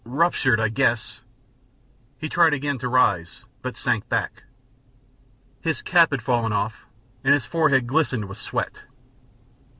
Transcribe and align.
"Ruptured 0.03 0.59
I 0.59 0.69
guess." 0.69 1.21
He 2.17 2.27
tried 2.27 2.55
again 2.55 2.79
to 2.79 2.87
rise, 2.89 3.45
but 3.61 3.77
sank 3.77 4.09
back. 4.09 4.45
His 5.61 5.83
cap 5.83 6.09
had 6.09 6.23
fallen 6.23 6.51
off 6.51 6.87
and 7.23 7.35
his 7.35 7.45
forehead 7.45 7.85
glistened 7.85 8.25
with 8.25 8.39
sweat. 8.39 8.81